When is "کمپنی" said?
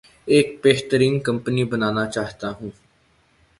1.19-1.63